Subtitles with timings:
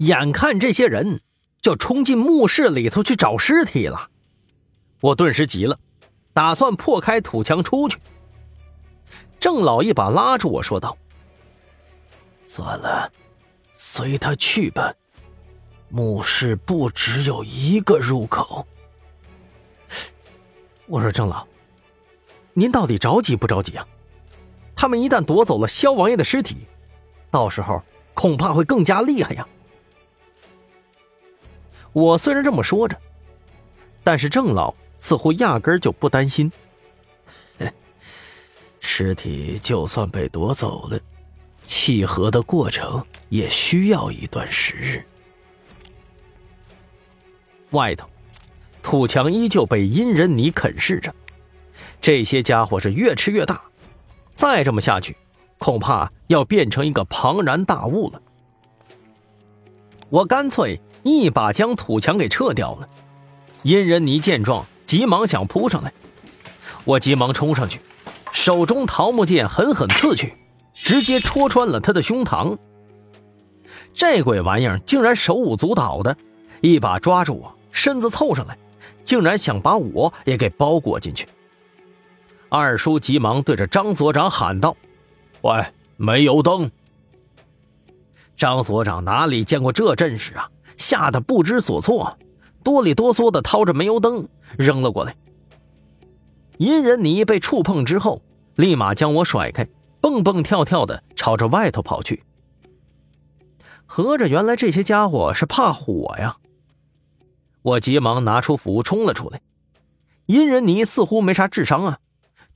[0.00, 1.20] 眼看这些人
[1.60, 4.08] 就冲进墓室里头去找尸体了，
[5.02, 5.78] 我顿时急了，
[6.32, 7.98] 打算破开土墙出去。
[9.38, 10.96] 郑老一把拉住我说道
[12.44, 13.12] ：“算了，
[13.74, 14.90] 随他去吧。
[15.90, 18.66] 墓室不只有一个入口。”
[20.88, 21.46] 我说：“郑老，
[22.54, 23.86] 您到底着急不着急啊？
[24.74, 26.66] 他们一旦夺走了萧王爷的尸体，
[27.30, 27.82] 到时候
[28.14, 29.46] 恐怕会更加厉害呀。”
[31.92, 32.96] 我虽然这么说着，
[34.04, 36.50] 但是郑老似乎压根就不担心。
[38.78, 40.98] 尸体就算被夺走了，
[41.62, 45.04] 契合的过程也需要一段时日。
[47.70, 48.08] 外头，
[48.82, 51.14] 土墙依旧被阴人泥啃噬着，
[52.00, 53.62] 这些家伙是越吃越大，
[54.34, 55.16] 再这么下去，
[55.58, 58.22] 恐怕要变成一个庞然大物了。
[60.08, 60.80] 我干脆。
[61.02, 62.88] 一把将土墙给撤掉了，
[63.62, 65.92] 殷人尼见状，急忙想扑上来，
[66.84, 67.80] 我急忙冲上去，
[68.32, 70.34] 手中桃木剑狠狠刺去，
[70.74, 72.56] 直接戳穿了他的胸膛。
[73.94, 76.16] 这鬼玩意儿竟然手舞足蹈的，
[76.60, 78.56] 一把抓住我，身子凑上来，
[79.04, 81.26] 竟然想把我也给包裹进去。
[82.48, 84.76] 二叔急忙对着张所长喊道
[85.42, 85.64] ：“喂，
[85.96, 86.70] 煤油灯！”
[88.36, 90.48] 张所长哪里见过这阵势啊？
[90.80, 92.18] 吓得不知所措，
[92.64, 95.14] 哆里哆嗦的掏着煤油灯扔了过来。
[96.56, 98.22] 阴人泥被触碰之后，
[98.54, 99.68] 立马将我甩开，
[100.00, 102.22] 蹦蹦跳跳的朝着外头跑去。
[103.84, 106.38] 合着原来这些家伙是怕火呀！
[107.60, 109.42] 我急忙拿出符冲了出来。
[110.24, 111.98] 阴人泥似乎没啥智商啊，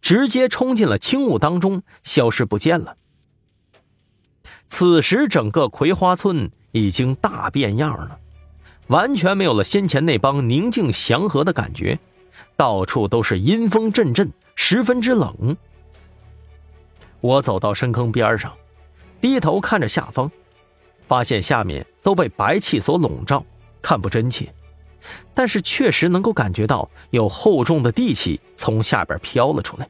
[0.00, 2.96] 直接冲进了轻雾当中，消失不见了。
[4.66, 6.50] 此时整个葵花村。
[6.74, 8.18] 已经大变样了，
[8.88, 11.96] 完全没有了先前那帮宁静祥和的感觉，
[12.56, 15.56] 到处都是阴风阵阵，十分之冷。
[17.20, 18.52] 我走到深坑边上，
[19.20, 20.28] 低头看着下方，
[21.06, 23.46] 发现下面都被白气所笼罩，
[23.80, 24.52] 看不真切，
[25.32, 29.88] 但是确实能够感觉到有厚重的地气从下边飘了出来。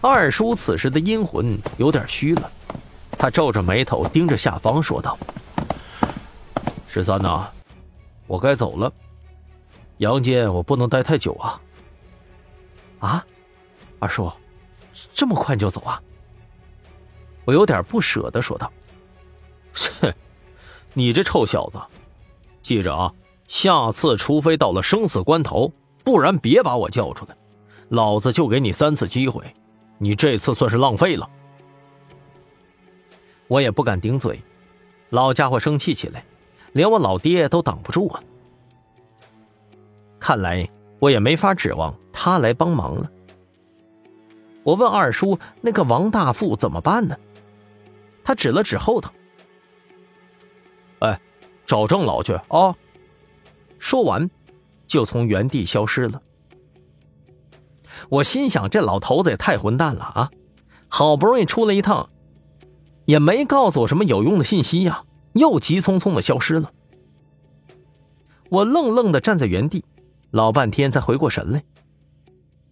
[0.00, 2.52] 二叔此时的阴魂有点虚了。
[3.20, 5.18] 他皱着眉头盯着下方说道
[6.88, 7.46] ：“十三呐，
[8.26, 8.90] 我该走了。
[9.98, 11.60] 阳间我不能待太久啊。”
[12.98, 13.26] 啊，
[13.98, 14.32] 二叔，
[15.12, 16.00] 这么快就走啊？
[17.44, 18.72] 我有点不舍得说道
[19.74, 20.14] ：“切，
[20.94, 21.78] 你这臭小子，
[22.62, 23.12] 记着啊，
[23.46, 25.70] 下次除非到了生死关头，
[26.02, 27.36] 不然别把我叫出来。
[27.90, 29.54] 老子就给你三次机会，
[29.98, 31.28] 你这次算是浪费了。”
[33.50, 34.40] 我也不敢顶嘴，
[35.08, 36.24] 老家伙生气起来，
[36.72, 38.22] 连我老爹都挡不住啊！
[40.20, 43.10] 看来我也没法指望他来帮忙了。
[44.62, 47.18] 我问二叔：“那个王大富怎么办呢？”
[48.22, 49.10] 他指了指后头
[51.00, 51.20] ：“哎，
[51.66, 52.76] 找郑老去啊！”
[53.80, 54.30] 说完，
[54.86, 56.22] 就从原地消失了。
[58.10, 60.30] 我心想：这老头子也太混蛋了啊！
[60.86, 62.08] 好不容易出来一趟。
[63.10, 66.72] 也没告诉我什么有用的信息呀，又急匆匆的消失了。
[68.48, 69.84] 我愣愣的站在原地，
[70.30, 71.64] 老半天才回过神来。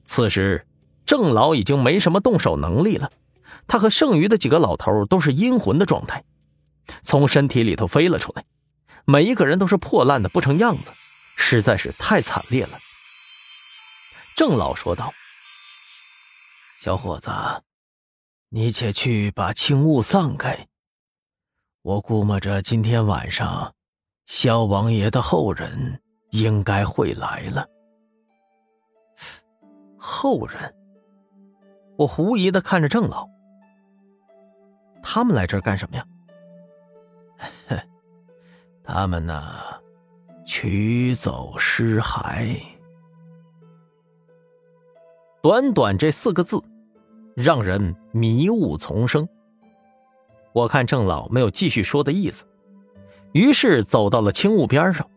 [0.04, 0.64] 此时，
[1.04, 3.10] 郑老已经没什么动手能力了，
[3.66, 6.22] 他和剩余的几个老头都是阴魂的状态，
[7.02, 8.44] 从身体里头飞了出来，
[9.04, 10.92] 每一个人都是破烂的不成样子，
[11.34, 12.78] 实在是太惨烈了。
[14.36, 15.12] 郑老说道
[16.78, 17.28] ：“小伙子。”
[18.50, 20.68] 你且去把轻雾散开。
[21.82, 23.74] 我估摸着今天晚上，
[24.24, 26.00] 萧王爷的后人
[26.30, 27.66] 应该会来了。
[29.98, 30.74] 后人，
[31.98, 33.28] 我狐疑的看着郑老。
[35.02, 36.06] 他们来这儿干什么呀？
[38.82, 39.52] 他们呢，
[40.46, 42.58] 取走尸骸。
[45.42, 46.58] 短短这四个字。
[47.38, 49.28] 让人迷雾丛生。
[50.52, 52.44] 我看郑老没有继续说的意思，
[53.30, 55.08] 于是走到了青雾边上。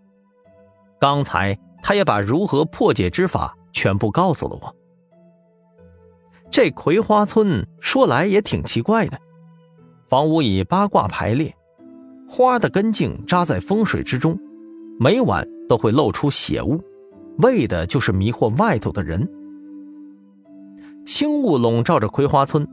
[0.99, 4.75] 刚才他也把如何破解之法全部告诉了我。
[6.51, 9.17] 这葵花村说来也挺奇怪的，
[10.07, 11.51] 房屋以八卦排列，
[12.29, 14.37] 花的根茎扎在风水之中，
[14.99, 16.79] 每晚都会露出血雾，
[17.39, 19.27] 为的就是迷惑外头的人。
[21.05, 22.67] 轻雾笼罩着葵花村，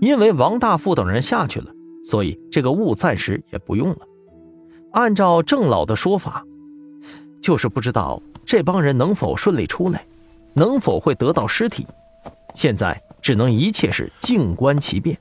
[0.00, 1.72] 因为王大富等人下去了，
[2.04, 3.98] 所以这个雾暂时也不用了。
[4.92, 6.44] 按照郑老的说法，
[7.40, 10.04] 就是不知道这帮人能否顺利出来，
[10.54, 11.86] 能否会得到尸体。
[12.54, 15.16] 现在只能一切是静观其变。